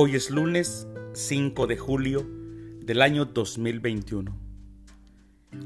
[0.00, 2.24] Hoy es lunes 5 de julio
[2.84, 4.32] del año 2021.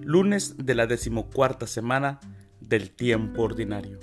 [0.05, 2.19] Lunes de la decimocuarta semana
[2.59, 3.98] del tiempo ordinario.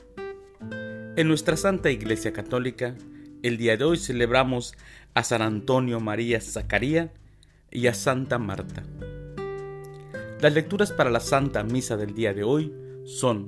[1.16, 2.94] En nuestra Santa Iglesia Católica,
[3.42, 4.76] el día de hoy celebramos
[5.16, 7.12] a San Antonio María Zacaría
[7.72, 8.84] y a Santa Marta.
[10.42, 12.72] Las lecturas para la Santa Misa del día de hoy
[13.04, 13.48] son,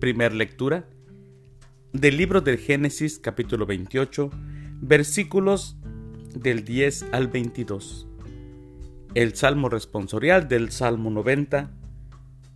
[0.00, 0.88] primer lectura,
[1.92, 4.30] del libro del Génesis capítulo 28,
[4.80, 5.76] versículos
[6.34, 8.06] del 10 al 22.
[9.14, 11.70] El Salmo responsorial del Salmo 90.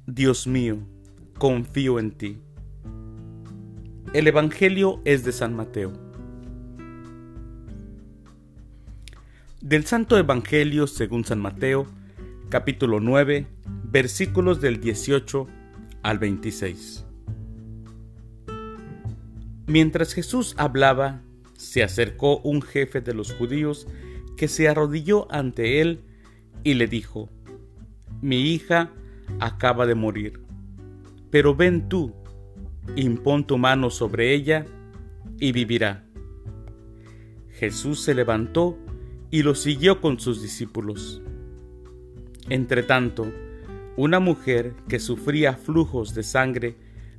[0.07, 0.79] Dios mío,
[1.39, 2.39] confío en ti.
[4.13, 5.93] El Evangelio es de San Mateo.
[9.61, 11.87] Del Santo Evangelio según San Mateo,
[12.49, 13.47] capítulo 9,
[13.91, 15.47] versículos del 18
[16.03, 17.05] al 26.
[19.67, 21.23] Mientras Jesús hablaba,
[21.57, 23.87] se acercó un jefe de los judíos
[24.37, 26.01] que se arrodilló ante él
[26.63, 27.31] y le dijo,
[28.21, 28.93] Mi hija
[29.41, 30.41] acaba de morir,
[31.31, 32.15] pero ven tú,
[32.95, 34.67] impón tu mano sobre ella
[35.39, 36.05] y vivirá.
[37.51, 38.79] Jesús se levantó
[39.31, 41.23] y lo siguió con sus discípulos.
[42.49, 43.33] Entretanto,
[43.97, 46.77] una mujer que sufría flujos de sangre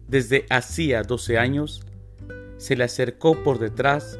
[0.08, 1.86] desde hacía doce años,
[2.58, 4.19] se le acercó por detrás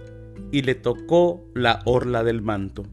[0.52, 2.85] y le tocó la orla del manto,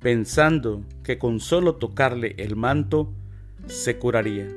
[0.00, 3.12] pensando que con solo tocarle el manto
[3.66, 4.48] se curaría.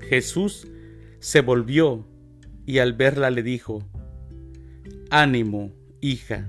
[0.00, 0.68] Jesús
[1.18, 2.06] se volvió
[2.66, 3.82] y al verla le dijo,
[5.10, 6.48] Ánimo, hija,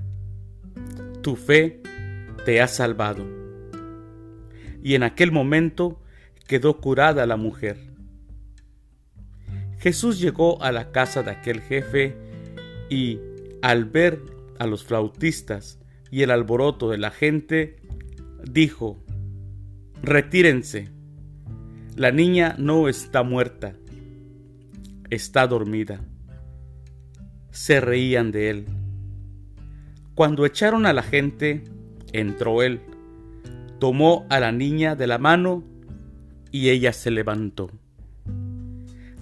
[1.22, 1.82] tu fe
[2.44, 3.24] te ha salvado.
[4.82, 6.00] Y en aquel momento
[6.46, 7.95] quedó curada la mujer.
[9.86, 12.16] Jesús llegó a la casa de aquel jefe
[12.90, 13.20] y,
[13.62, 14.20] al ver
[14.58, 15.78] a los flautistas
[16.10, 17.76] y el alboroto de la gente,
[18.42, 18.98] dijo,
[20.02, 20.88] Retírense,
[21.94, 23.76] la niña no está muerta,
[25.08, 26.00] está dormida.
[27.52, 28.66] Se reían de él.
[30.16, 31.62] Cuando echaron a la gente,
[32.12, 32.80] entró él,
[33.78, 35.62] tomó a la niña de la mano
[36.50, 37.70] y ella se levantó.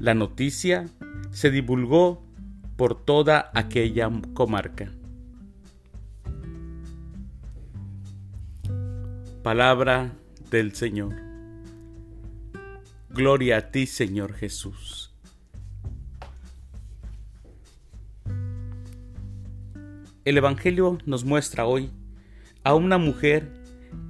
[0.05, 0.91] La noticia
[1.31, 2.23] se divulgó
[2.77, 4.93] por toda aquella comarca.
[9.43, 10.13] Palabra
[10.51, 11.15] del Señor.
[13.09, 15.15] Gloria a ti, Señor Jesús.
[20.27, 21.89] El Evangelio nos muestra hoy
[22.63, 23.49] a una mujer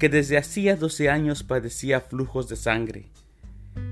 [0.00, 3.15] que desde hacía doce años padecía flujos de sangre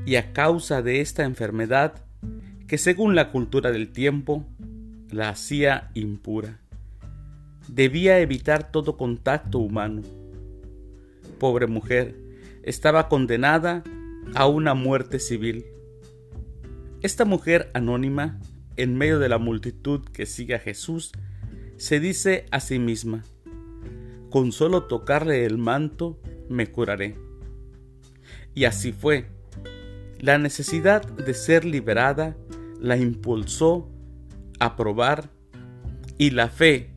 [0.05, 2.05] y a causa de esta enfermedad,
[2.67, 4.47] que según la cultura del tiempo,
[5.11, 6.61] la hacía impura.
[7.69, 10.03] Debía evitar todo contacto humano.
[11.39, 12.17] Pobre mujer,
[12.63, 13.85] estaba condenada
[14.35, 15.67] a una muerte civil.
[17.03, 18.41] Esta mujer anónima,
[18.77, 21.13] en medio de la multitud que sigue a Jesús,
[21.77, 23.25] se dice a sí misma,
[24.31, 26.19] con solo tocarle el manto
[26.49, 27.17] me curaré.
[28.55, 29.27] Y así fue
[30.23, 32.37] la necesidad de ser liberada
[32.81, 33.91] la impulsó
[34.61, 35.31] a probar
[36.17, 36.95] y la fe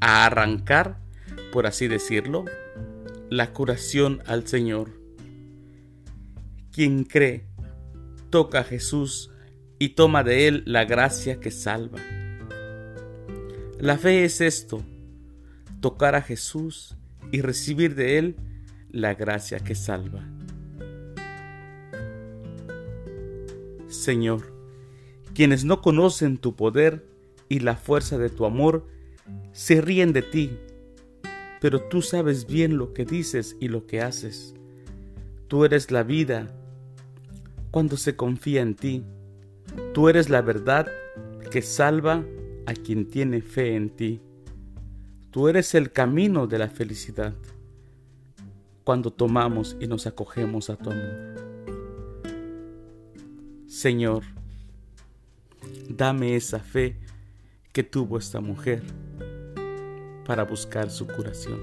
[0.00, 1.00] a arrancar,
[1.52, 2.44] por así decirlo,
[3.28, 4.92] la curación al Señor.
[6.70, 7.48] Quien cree,
[8.30, 9.32] toca a Jesús
[9.80, 11.98] y toma de él la gracia que salva.
[13.80, 14.84] La fe es esto,
[15.80, 16.96] tocar a Jesús
[17.32, 18.36] y recibir de él
[18.90, 20.37] la gracia que salva.
[23.88, 24.52] Señor,
[25.34, 27.06] quienes no conocen tu poder
[27.48, 28.86] y la fuerza de tu amor,
[29.52, 30.50] se ríen de ti,
[31.60, 34.54] pero tú sabes bien lo que dices y lo que haces.
[35.48, 36.54] Tú eres la vida
[37.70, 39.04] cuando se confía en ti.
[39.94, 40.86] Tú eres la verdad
[41.50, 42.24] que salva
[42.66, 44.20] a quien tiene fe en ti.
[45.30, 47.34] Tú eres el camino de la felicidad
[48.84, 51.57] cuando tomamos y nos acogemos a tu amor.
[53.68, 54.22] Señor,
[55.90, 56.98] dame esa fe
[57.74, 58.82] que tuvo esta mujer
[60.24, 61.60] para buscar su curación.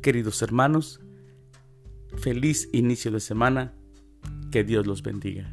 [0.00, 0.98] Queridos hermanos,
[2.16, 3.74] feliz inicio de semana,
[4.50, 5.52] que Dios los bendiga.